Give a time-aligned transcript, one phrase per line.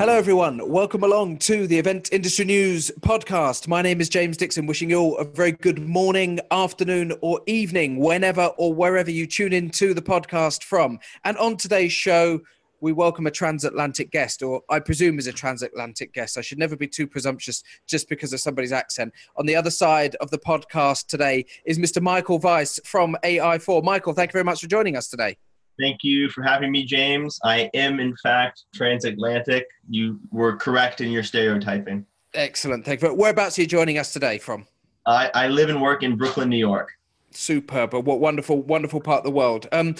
[0.00, 0.66] Hello, everyone.
[0.66, 3.68] Welcome along to the Event Industry News podcast.
[3.68, 7.98] My name is James Dixon, wishing you all a very good morning, afternoon, or evening,
[7.98, 10.98] whenever or wherever you tune in to the podcast from.
[11.24, 12.40] And on today's show,
[12.80, 16.38] we welcome a transatlantic guest, or I presume is a transatlantic guest.
[16.38, 19.12] I should never be too presumptuous just because of somebody's accent.
[19.36, 22.00] On the other side of the podcast today is Mr.
[22.00, 23.84] Michael Weiss from AI4.
[23.84, 25.36] Michael, thank you very much for joining us today.
[25.80, 27.38] Thank you for having me, James.
[27.42, 29.66] I am, in fact, transatlantic.
[29.88, 32.04] You were correct in your stereotyping.
[32.34, 32.84] Excellent.
[32.84, 33.14] Thank you.
[33.14, 34.66] Whereabouts are you joining us today from?
[35.06, 36.90] I, I live and work in Brooklyn, New York.
[37.32, 37.94] Superb.
[37.94, 39.68] What wonderful, wonderful part of the world.
[39.72, 39.94] Um,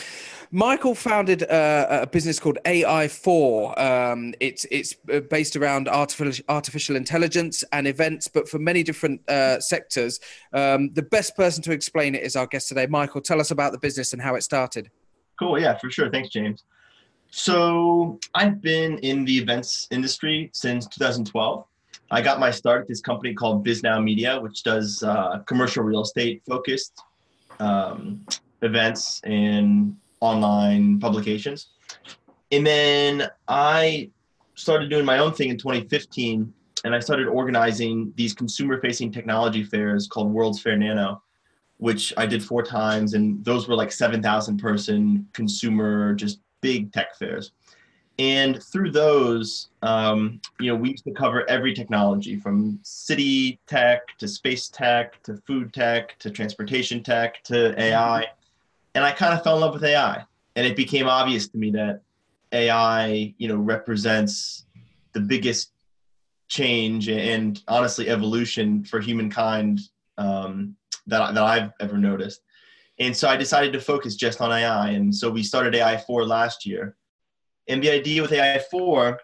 [0.51, 3.81] Michael founded uh, a business called AI4.
[3.81, 9.29] Um, it's it's uh, based around artificial artificial intelligence and events, but for many different
[9.31, 10.19] uh, sectors.
[10.53, 12.87] Um, the best person to explain it is our guest today.
[12.87, 14.91] Michael, tell us about the business and how it started.
[15.41, 15.59] Cool.
[15.59, 16.11] Yeah, for sure.
[16.11, 16.65] Thanks, James.
[17.31, 21.65] So I've been in the events industry since 2012.
[22.11, 26.03] I got my start at this company called Bisnow Media, which does uh, commercial real
[26.03, 27.03] estate focused
[27.59, 28.27] um,
[28.61, 31.69] events and online publications.
[32.53, 34.11] And then I
[34.57, 36.53] started doing my own thing in 2015,
[36.85, 41.23] and I started organizing these consumer facing technology fairs called World's Fair Nano
[41.81, 47.17] which I did four times, and those were like 7,000 person consumer, just big tech
[47.17, 47.53] fairs.
[48.19, 54.03] And through those, um, you know, we used to cover every technology from city tech
[54.19, 58.27] to space tech to food tech to transportation tech to AI.
[58.95, 60.23] And I kind of fell in love with AI.
[60.57, 62.03] And it became obvious to me that
[62.53, 64.67] AI, you know, represents
[65.15, 65.73] the biggest
[66.49, 69.81] change and honestly evolution for humankind
[70.19, 70.77] um,
[71.11, 72.41] that, that I've ever noticed.
[72.99, 74.91] And so I decided to focus just on AI.
[74.91, 76.97] And so we started AI4 last year.
[77.69, 79.17] And the idea with AI4,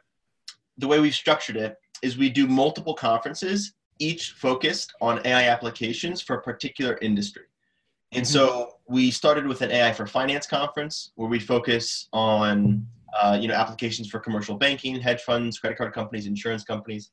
[0.78, 6.20] the way we've structured it, is we do multiple conferences, each focused on AI applications
[6.20, 7.44] for a particular industry.
[8.12, 8.32] And mm-hmm.
[8.32, 12.86] so we started with an AI for finance conference where we focus on
[13.20, 17.10] uh, you know applications for commercial banking, hedge funds, credit card companies, insurance companies.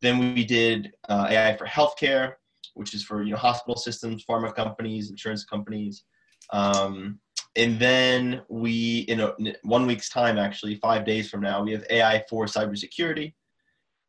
[0.00, 2.34] Then we did uh, AI for healthcare,
[2.74, 6.04] which is for you know hospital systems, pharma companies, insurance companies.
[6.52, 7.18] Um,
[7.56, 11.72] and then we, in, a, in one week's time, actually, five days from now, we
[11.72, 13.32] have AI for cybersecurity.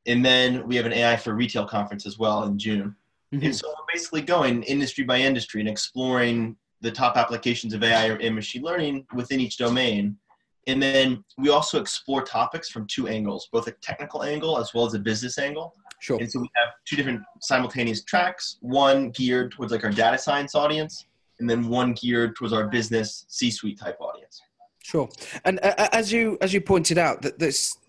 [0.08, 2.96] And then we have an AI for retail conference as well in June.
[3.34, 3.46] Mm-hmm.
[3.46, 8.14] And so we're basically going industry by industry and exploring the top applications of AI
[8.14, 10.18] and machine learning within each domain.
[10.68, 14.86] And then we also explore topics from two angles, both a technical angle as well
[14.86, 15.74] as a business angle.
[16.06, 16.20] Sure.
[16.20, 20.54] And so we have two different simultaneous tracks, one geared towards like our data science
[20.54, 21.08] audience,
[21.40, 24.40] and then one geared towards our business C-suite type audience.
[24.84, 25.10] Sure.
[25.46, 27.80] And uh, as you as you pointed out, that this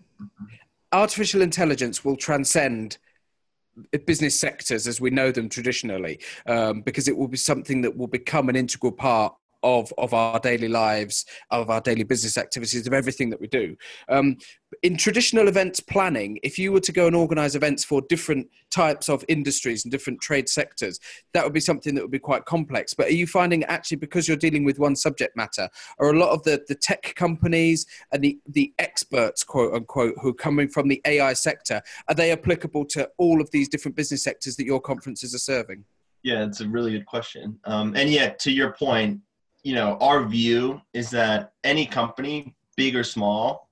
[0.91, 2.97] artificial intelligence will transcend
[4.07, 8.07] business sectors as we know them traditionally, um, because it will be something that will
[8.07, 12.93] become an integral part of of our daily lives, of our daily business activities, of
[12.93, 13.75] everything that we do.
[14.09, 14.37] Um,
[14.83, 19.07] in traditional events planning, if you were to go and organise events for different types
[19.07, 20.99] of industries and different trade sectors,
[21.33, 22.93] that would be something that would be quite complex.
[22.93, 25.69] But are you finding actually because you're dealing with one subject matter,
[25.99, 30.29] are a lot of the the tech companies and the the experts, quote unquote, who
[30.29, 34.23] are coming from the AI sector, are they applicable to all of these different business
[34.23, 35.85] sectors that your conferences are serving?
[36.23, 37.59] Yeah, it's a really good question.
[37.63, 39.21] Um, and yet, to your point,
[39.63, 43.69] you know, our view is that any company, big or small,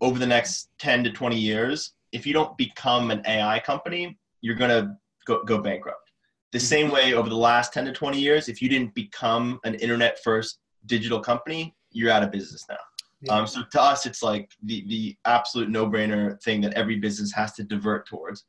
[0.00, 4.56] over the next 10 to 20 years, if you don't become an AI company, you're
[4.56, 4.94] going to
[5.26, 6.10] go, go bankrupt.
[6.52, 6.64] The mm-hmm.
[6.64, 10.18] same way over the last 10 to 20 years, if you didn't become an internet
[10.22, 12.76] first digital company, you're out of business now.
[13.22, 13.34] Yeah.
[13.34, 17.32] Um, so to us, it's like the, the absolute no brainer thing that every business
[17.32, 18.44] has to divert towards.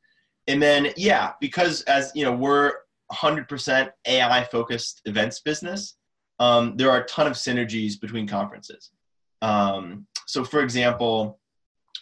[0.47, 2.73] And then, yeah, because as you know, we're
[3.11, 5.95] 100% AI focused events business
[6.43, 8.91] um, there are a ton of synergies between conferences.
[9.41, 11.39] Um, so, for example,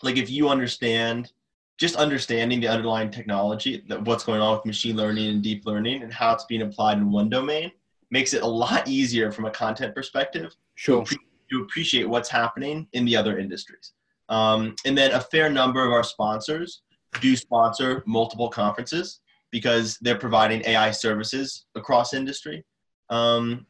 [0.01, 1.31] like if you understand,
[1.77, 6.01] just understanding the underlying technology, that what's going on with machine learning and deep learning
[6.01, 7.71] and how it's being applied in one domain,
[8.09, 11.05] makes it a lot easier from a content perspective sure.
[11.05, 11.15] to,
[11.51, 13.93] to appreciate what's happening in the other industries.
[14.29, 16.81] Um, and then a fair number of our sponsors
[17.19, 19.19] do sponsor multiple conferences
[19.51, 22.63] because they're providing AI services across industry.
[23.09, 23.65] Um,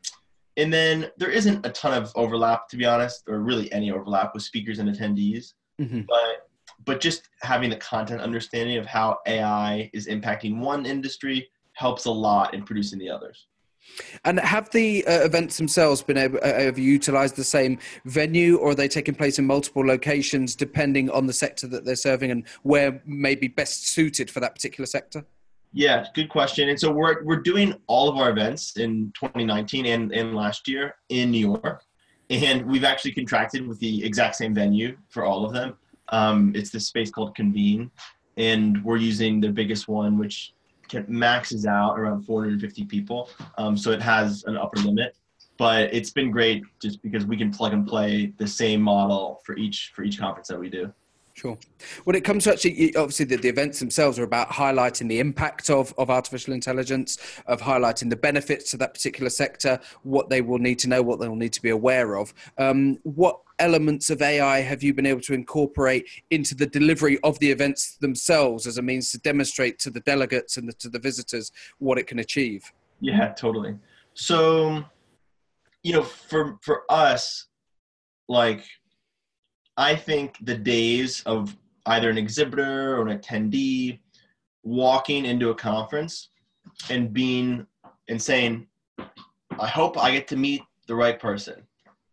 [0.57, 4.33] and then there isn't a ton of overlap, to be honest, or really any overlap
[4.33, 5.53] with speakers and attendees.
[5.79, 6.01] Mm-hmm.
[6.07, 6.47] But
[6.83, 12.11] but just having the content understanding of how AI is impacting one industry helps a
[12.11, 13.47] lot in producing the others.
[14.25, 18.57] And have the uh, events themselves been able, uh, have you utilized the same venue,
[18.57, 22.31] or are they taking place in multiple locations depending on the sector that they're serving
[22.31, 25.25] and where may be best suited for that particular sector?
[25.73, 26.69] Yeah, good question.
[26.69, 30.95] And so we're we're doing all of our events in 2019 and, and last year
[31.09, 31.85] in New York,
[32.29, 35.77] and we've actually contracted with the exact same venue for all of them.
[36.09, 37.89] Um, it's this space called Convene,
[38.35, 40.53] and we're using the biggest one, which
[40.89, 43.29] can, maxes out around 450 people.
[43.57, 45.15] Um, so it has an upper limit,
[45.57, 49.55] but it's been great just because we can plug and play the same model for
[49.57, 50.93] each for each conference that we do.
[51.41, 51.57] Sure.
[52.03, 55.71] When it comes to actually, obviously, the, the, events themselves are about highlighting the impact
[55.71, 57.17] of, of artificial intelligence,
[57.47, 61.19] of highlighting the benefits to that particular sector, what they will need to know, what
[61.19, 62.31] they will need to be aware of.
[62.59, 67.39] Um, what elements of AI have you been able to incorporate into the delivery of
[67.39, 70.99] the events themselves as a means to demonstrate to the delegates and the, to the
[70.99, 72.71] visitors what it can achieve?
[72.99, 73.79] Yeah, totally.
[74.13, 74.85] So,
[75.81, 77.47] you know, for for us,
[78.29, 78.63] like,
[79.77, 83.99] I think the days of either an exhibitor or an attendee
[84.63, 86.29] walking into a conference
[86.89, 87.65] and being
[88.09, 88.67] and saying,
[89.59, 91.65] "I hope I get to meet the right person,"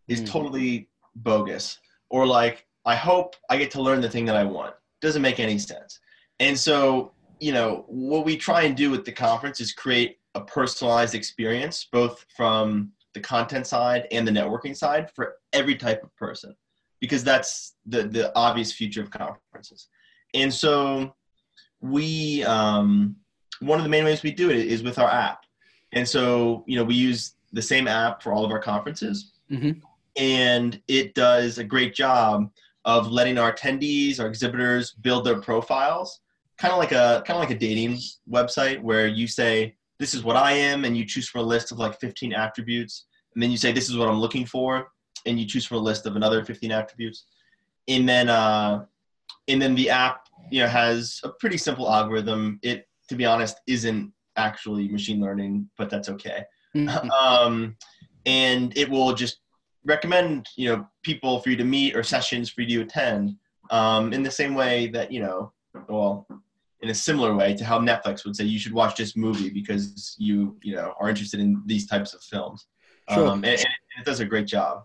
[0.08, 0.26] is mm.
[0.26, 1.78] totally bogus.
[2.10, 4.74] Or like i hope i get to learn the thing that i want.
[5.00, 6.00] Doesn't make any sense.
[6.40, 10.40] And so you know what we try and do with the conference is create a
[10.40, 16.14] personalized experience both from the content side and the networking side for every type of
[16.16, 16.54] person
[17.00, 19.88] because that's the the obvious future of conferences.
[20.34, 21.14] And so
[21.80, 23.16] we um,
[23.60, 25.44] one of the main ways we do it is with our app.
[25.92, 29.32] And so you know we use the same app for all of our conferences.
[29.50, 29.80] Mm-hmm.
[30.16, 32.50] And it does a great job
[32.84, 36.20] of letting our attendees, our exhibitors build their profiles,
[36.58, 37.98] kind of like a kind of like a dating
[38.30, 41.72] website where you say this is what I am, and you choose from a list
[41.72, 44.88] of like 15 attributes, and then you say this is what I'm looking for,
[45.26, 47.24] and you choose from a list of another 15 attributes,
[47.86, 48.84] and then uh,
[49.48, 52.58] and then the app you know has a pretty simple algorithm.
[52.62, 56.44] It to be honest isn't actually machine learning, but that's okay.
[56.76, 57.10] Mm-hmm.
[57.26, 57.76] um,
[58.26, 59.40] and it will just
[59.84, 63.36] recommend you know people for you to meet or sessions for you to attend
[63.70, 65.52] um, in the same way that you know
[65.88, 66.26] well
[66.82, 70.14] in a similar way to how netflix would say you should watch this movie because
[70.18, 72.66] you you know are interested in these types of films
[73.10, 73.28] sure.
[73.28, 73.66] um, and, and
[73.98, 74.84] it does a great job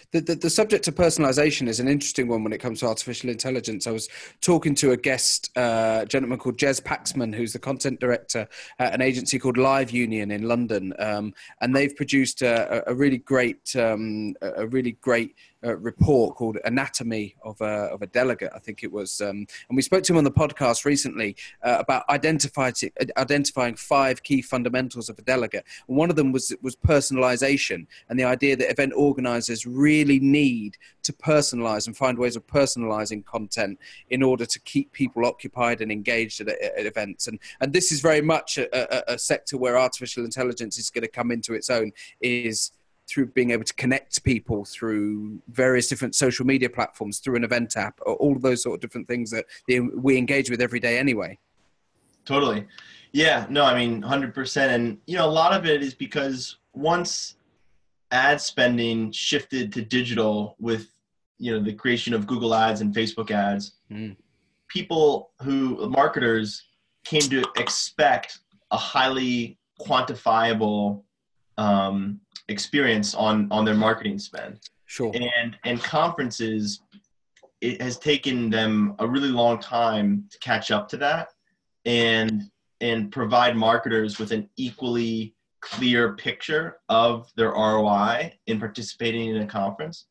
[0.11, 3.29] the, the, the, subject of personalization is an interesting one when it comes to artificial
[3.29, 3.87] intelligence.
[3.87, 4.09] I was
[4.41, 8.47] talking to a guest, uh, gentleman called Jez Paxman, who's the content director
[8.79, 13.19] at an agency called Live Union in London, um, and they've produced a, a really
[13.19, 18.59] great, um, a really great uh, report called Anatomy of a, of a Delegate, I
[18.59, 19.21] think it was.
[19.21, 22.73] Um, and we spoke to him on the podcast recently uh, about identifying,
[23.15, 25.63] identifying five key fundamentals of a delegate.
[25.87, 29.67] And one of them was, was personalization and the idea that event organizers
[30.01, 35.25] really need to personalize and find ways of personalizing content in order to keep people
[35.25, 37.27] occupied and engaged at, at events.
[37.27, 41.03] And, and this is very much a, a, a sector where artificial intelligence is going
[41.03, 42.71] to come into its own is
[43.07, 47.75] through being able to connect people through various different social media platforms, through an event
[47.75, 49.45] app, or all those sort of different things that
[49.95, 51.37] we engage with every day anyway.
[52.25, 52.65] Totally.
[53.11, 54.57] Yeah, no, I mean, 100%.
[54.67, 57.35] And, you know, a lot of it is because once
[58.11, 60.87] ad spending shifted to digital with,
[61.37, 64.15] you know, the creation of Google ads and Facebook ads, mm.
[64.67, 66.63] people who, marketers,
[67.03, 68.39] came to expect
[68.71, 71.03] a highly quantifiable
[71.57, 74.59] um, experience on on their marketing spend.
[74.85, 75.11] Sure.
[75.13, 76.81] And and conferences,
[77.61, 81.29] it has taken them a really long time to catch up to that,
[81.85, 82.43] and
[82.81, 89.47] and provide marketers with an equally clear picture of their ROI in participating in a
[89.47, 90.07] conference.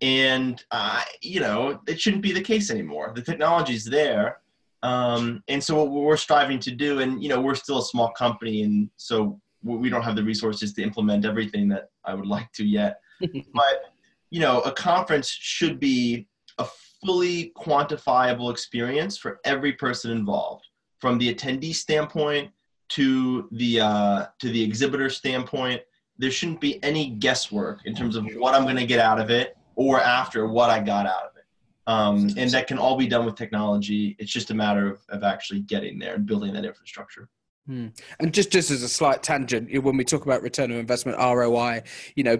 [0.00, 3.12] And uh, you know, it shouldn't be the case anymore.
[3.14, 4.38] The technology's there.
[4.82, 8.10] Um, and so what we're striving to do, and you know, we're still a small
[8.10, 12.52] company, and so we don't have the resources to implement everything that I would like
[12.52, 13.00] to yet.
[13.20, 13.94] but
[14.30, 16.26] you know, a conference should be
[16.58, 16.66] a
[17.04, 20.66] fully quantifiable experience for every person involved,
[21.00, 22.50] from the attendee standpoint
[22.90, 25.82] to the uh, to the exhibitor standpoint.
[26.18, 29.30] There shouldn't be any guesswork in terms of what I'm going to get out of
[29.30, 31.44] it, or after what I got out of it.
[31.86, 34.16] Um, and that can all be done with technology.
[34.18, 37.28] It's just a matter of, of actually getting there and building that infrastructure.
[37.66, 37.88] Hmm.
[38.20, 41.82] And just just as a slight tangent, when we talk about return on investment ROI,
[42.14, 42.38] you know,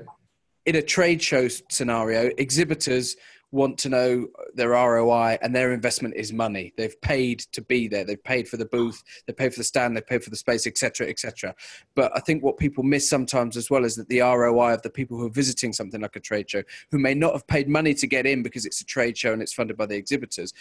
[0.67, 3.17] in a trade show scenario, exhibitors
[3.55, 6.73] want to know their ROI, and their investment is money.
[6.77, 8.05] They've paid to be there.
[8.05, 9.03] They've paid for the booth.
[9.27, 9.97] They paid for the stand.
[9.97, 11.55] They paid for the space, etc., etc.
[11.95, 14.91] But I think what people miss sometimes as well is that the ROI of the
[14.91, 17.95] people who are visiting something like a trade show, who may not have paid money
[17.95, 20.53] to get in because it's a trade show and it's funded by the exhibitors,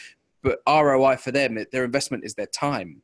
[0.44, 3.02] but ROI for them, their investment is their time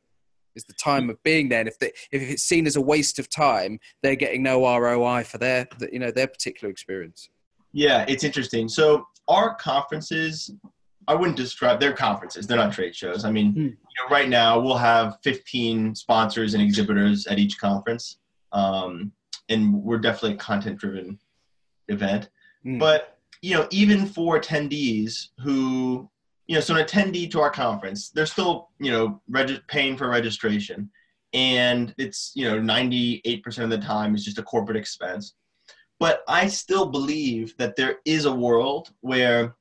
[0.56, 1.60] is the time of being there.
[1.60, 5.22] And if they, if it's seen as a waste of time, they're getting no ROI
[5.22, 7.28] for their you know their particular experience.
[7.72, 8.68] Yeah, it's interesting.
[8.68, 10.50] So our conferences,
[11.08, 12.46] I wouldn't describe they're conferences.
[12.46, 13.24] They're not trade shows.
[13.24, 13.56] I mean, mm.
[13.56, 18.18] you know, right now we'll have 15 sponsors and exhibitors at each conference,
[18.52, 19.12] um,
[19.48, 21.18] and we're definitely a content-driven
[21.88, 22.28] event.
[22.66, 22.78] Mm.
[22.78, 26.10] But you know, even for attendees who,
[26.46, 30.08] you know, so an attendee to our conference, they're still you know reg- paying for
[30.08, 30.90] registration,
[31.32, 35.34] and it's you know 98% of the time is just a corporate expense
[36.00, 39.54] but I still believe that there is a world where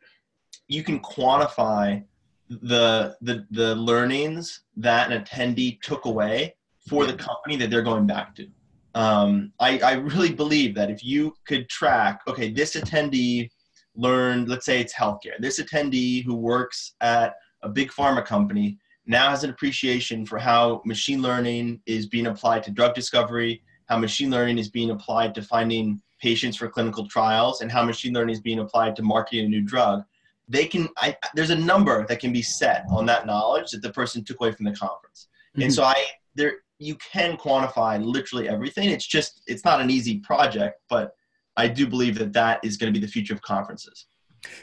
[0.67, 2.03] you can quantify
[2.49, 6.55] the the the learnings that an attendee took away
[6.87, 8.47] for the company that they're going back to.
[8.95, 13.49] Um, I, I really believe that if you could track, okay, this attendee
[13.95, 15.37] learned, let's say it's healthcare.
[15.39, 20.81] This attendee who works at a big pharma company now has an appreciation for how
[20.85, 25.43] machine learning is being applied to drug discovery, how machine learning is being applied to
[25.43, 29.49] finding patients for clinical trials and how machine learning is being applied to marketing a
[29.49, 30.03] new drug
[30.49, 33.91] they can I, there's a number that can be set on that knowledge that the
[33.91, 35.27] person took away from the conference.
[35.51, 35.63] Mm-hmm.
[35.63, 35.95] and so i
[36.35, 38.89] there you can quantify literally everything.
[38.89, 41.13] It's just it's not an easy project but
[41.57, 44.05] i do believe that that is going to be the future of conferences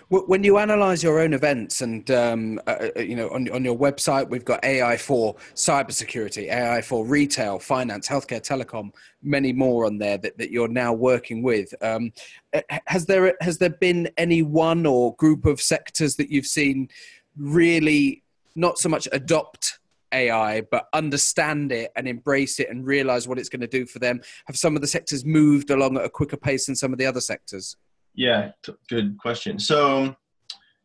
[0.09, 3.77] when you analyze your own events and um, uh, uh, you know on, on your
[3.77, 8.91] website we've got ai for cybersecurity ai for retail finance healthcare telecom
[9.23, 12.13] many more on there that, that you're now working with um,
[12.55, 16.89] uh, has there has there been any one or group of sectors that you've seen
[17.37, 18.23] really
[18.55, 19.79] not so much adopt
[20.13, 23.99] AI, but understand it and embrace it and realize what it's going to do for
[23.99, 24.21] them?
[24.47, 27.07] Have some of the sectors moved along at a quicker pace than some of the
[27.07, 27.77] other sectors?
[28.17, 29.59] Yeah, t- good question.
[29.59, 30.17] So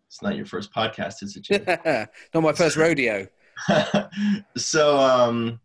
[0.07, 2.09] it's not your first podcast, is it?
[2.33, 3.27] not my first rodeo.
[4.57, 5.59] so um,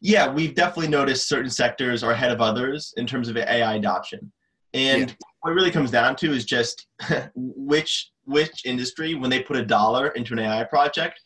[0.00, 4.32] yeah, we've definitely noticed certain sectors are ahead of others in terms of AI adoption.
[4.74, 5.14] And yeah.
[5.40, 6.86] what it really comes down to is just
[7.34, 11.20] which which industry, when they put a dollar into an AI project,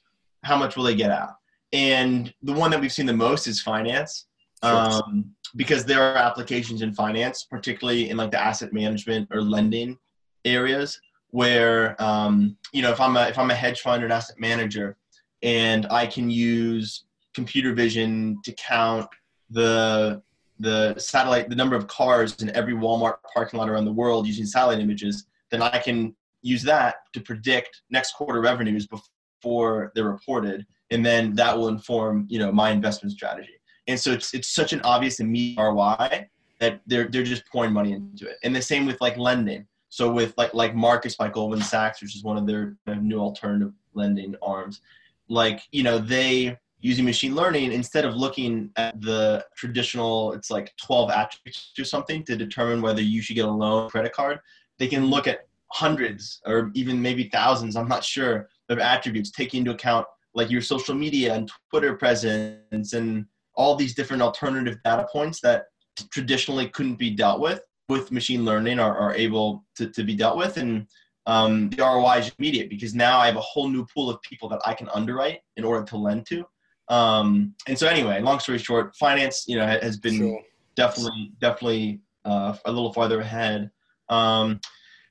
[0.44, 1.34] how much will they get out?
[1.72, 4.26] And the one that we've seen the most is finance.
[4.62, 4.72] Sure.
[4.72, 9.98] Um, because there are applications in finance, particularly in like the asset management or lending
[10.44, 14.12] areas, where um, you know if I'm a if I'm a hedge fund or an
[14.12, 14.96] asset manager,
[15.42, 17.04] and I can use
[17.34, 19.08] computer vision to count
[19.50, 20.22] the
[20.58, 24.46] the satellite the number of cars in every Walmart parking lot around the world using
[24.46, 30.66] satellite images, then I can use that to predict next quarter revenues before they're reported,
[30.90, 33.52] and then that will inform you know my investment strategy
[33.86, 36.28] and so it's it's such an obvious immediate ROI
[36.60, 38.36] that they're they're just pouring money into it.
[38.44, 39.66] And the same with like lending.
[39.88, 43.72] So with like like Marcus by Goldman Sachs, which is one of their new alternative
[43.94, 44.80] lending arms,
[45.28, 50.72] like you know they using machine learning instead of looking at the traditional it's like
[50.84, 54.40] 12 attributes or something to determine whether you should get a loan credit card
[54.78, 59.58] they can look at hundreds or even maybe thousands i'm not sure of attributes taking
[59.58, 65.06] into account like your social media and twitter presence and all these different alternative data
[65.12, 65.66] points that
[66.10, 70.36] traditionally couldn't be dealt with with machine learning are, are able to, to be dealt
[70.36, 70.86] with and
[71.26, 74.48] um, the ROI is immediate because now I have a whole new pool of people
[74.48, 76.44] that I can underwrite in order to lend to.
[76.88, 80.40] Um, and so anyway, long story short, finance, you know, has been sure.
[80.74, 83.70] definitely, definitely uh, a little farther ahead.
[84.08, 84.60] Um,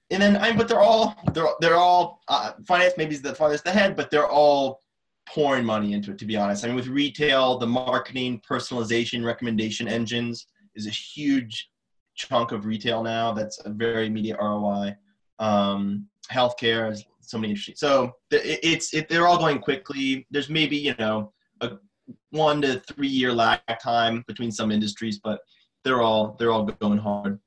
[0.10, 3.65] and then, I, but they're all, they're, they're all, uh, finance maybe is the farthest
[3.65, 4.81] ahead, but they're all
[5.27, 6.63] pouring money into it, to be honest.
[6.63, 11.69] I mean, with retail, the marketing, personalization, recommendation engines is a huge
[12.15, 13.33] chunk of retail now.
[13.33, 14.95] That's a very immediate ROI.
[15.39, 17.75] Um, healthcare is so many interesting.
[17.75, 20.27] So it's it, they're all going quickly.
[20.31, 21.71] There's maybe you know a
[22.31, 25.39] one to three year lag time between some industries, but
[25.83, 27.39] they're all they're all going hard.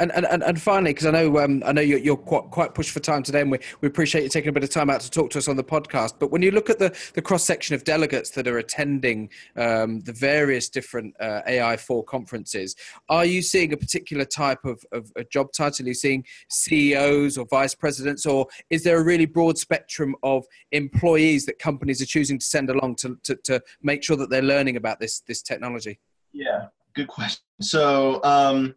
[0.00, 2.92] And, and, and finally, because I know um, I know you're, you're, quite, quite pushed
[2.92, 5.10] for time today, and we, we appreciate you taking a bit of time out to
[5.10, 6.14] talk to us on the podcast.
[6.20, 10.00] But when you look at the, the cross section of delegates that are attending um,
[10.02, 12.76] the various different uh, AI4 conferences,
[13.08, 15.86] are you seeing a particular type of, of a job title?
[15.86, 20.44] Are you seeing CEOs or vice presidents, or is there a really broad spectrum of
[20.70, 24.42] employees that companies are choosing to send along to, to, to make sure that they're
[24.42, 25.98] learning about this, this technology?
[26.32, 27.42] Yeah, good question.
[27.60, 28.76] So, um,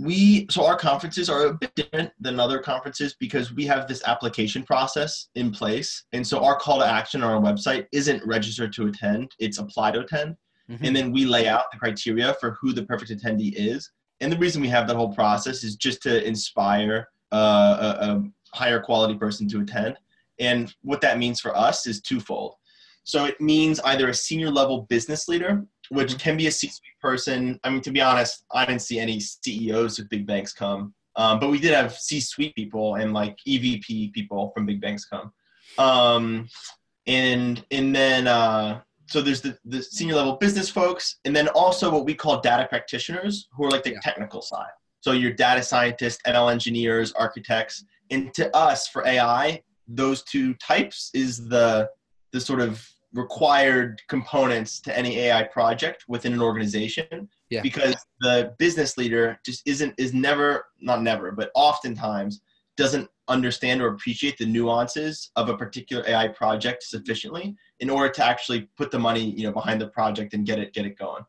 [0.00, 4.02] we so our conferences are a bit different than other conferences because we have this
[4.06, 6.04] application process in place.
[6.12, 9.92] And so our call to action on our website isn't register to attend it's apply
[9.92, 10.36] to attend.
[10.70, 10.84] Mm-hmm.
[10.84, 13.90] and then we lay out the criteria for who the perfect attendee is.
[14.20, 18.22] And the reason we have that whole process is just to inspire uh, a, a
[18.54, 19.96] higher quality person to attend.
[20.38, 22.54] And what that means for us is twofold.
[23.02, 26.18] So it means either a senior level business leader which mm-hmm.
[26.18, 27.60] can be a C-suite person.
[27.62, 31.38] I mean, to be honest, I didn't see any CEOs of big banks come, um,
[31.38, 35.32] but we did have C-suite people and like EVP people from big banks come,
[35.78, 36.48] um,
[37.06, 41.90] and and then uh, so there's the, the senior level business folks, and then also
[41.90, 44.00] what we call data practitioners, who are like the yeah.
[44.02, 44.70] technical side.
[45.00, 51.10] So your data scientists, ML engineers, architects, and to us for AI, those two types
[51.14, 51.90] is the
[52.32, 57.60] the sort of required components to any AI project within an organization yeah.
[57.60, 62.40] because the business leader just isn't is never not never but oftentimes
[62.76, 68.24] doesn't understand or appreciate the nuances of a particular AI project sufficiently in order to
[68.24, 71.24] actually put the money you know behind the project and get it get it going.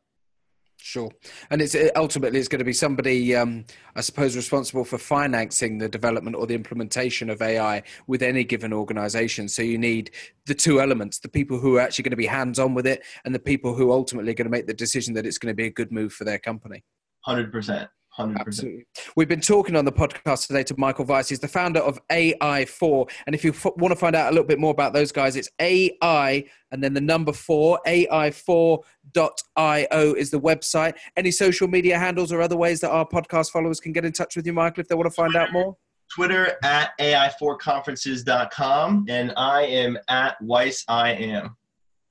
[0.84, 1.12] Sure,
[1.52, 5.88] and it's ultimately it's going to be somebody, um, I suppose, responsible for financing the
[5.88, 9.48] development or the implementation of AI with any given organisation.
[9.48, 10.10] So you need
[10.48, 13.36] the two elements: the people who are actually going to be hands-on with it, and
[13.36, 15.68] the people who ultimately are going to make the decision that it's going to be
[15.68, 16.84] a good move for their company.
[17.24, 17.88] Hundred percent.
[18.30, 18.40] 100%.
[18.40, 18.86] Absolutely.
[19.16, 21.30] We've been talking on the podcast today to Michael Weiss.
[21.30, 23.10] He's the founder of AI4.
[23.26, 25.36] And if you f- want to find out a little bit more about those guys,
[25.36, 28.84] it's AI and then the number four, AI4.io
[30.14, 30.94] is the website.
[31.18, 34.36] Any social media handles or other ways that our podcast followers can get in touch
[34.36, 35.76] with you, Michael, if they want to find out more?
[36.16, 39.06] Twitter at AI4conferences.com.
[39.10, 41.56] And I am at Weiss I am.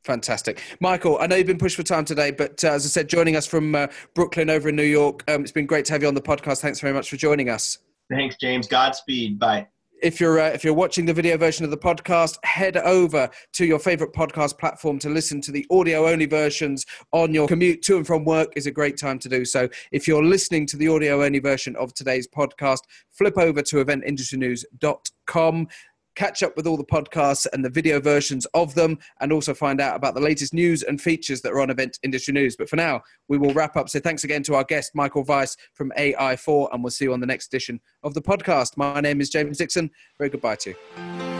[0.04, 0.60] Fantastic.
[0.80, 3.36] Michael, I know you've been pushed for time today, but uh, as I said, joining
[3.36, 6.08] us from uh, Brooklyn over in New York, um, it's been great to have you
[6.08, 6.60] on the podcast.
[6.60, 7.78] Thanks very much for joining us.
[8.10, 8.66] Thanks, James.
[8.66, 9.38] Godspeed.
[9.38, 9.68] Bye.
[10.02, 13.66] If you're uh, if you're watching the video version of the podcast, head over to
[13.66, 17.98] your favorite podcast platform to listen to the audio only versions on your commute to
[17.98, 18.50] and from work.
[18.56, 19.68] is a great time to do so.
[19.92, 22.80] If you're listening to the audio only version of today's podcast,
[23.10, 25.68] flip over to eventindustrynews.com
[26.16, 29.80] catch up with all the podcasts and the video versions of them, and also find
[29.80, 32.56] out about the latest news and features that are on Event Industry News.
[32.56, 33.88] But for now, we will wrap up.
[33.88, 37.20] So thanks again to our guest, Michael Weiss from AI4, and we'll see you on
[37.20, 38.76] the next edition of the podcast.
[38.76, 39.90] My name is James Dixon.
[40.18, 41.39] Very goodbye to you.